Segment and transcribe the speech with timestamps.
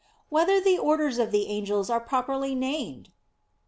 [0.31, 3.09] 5] Whether the Orders of the Angels Are Properly Named?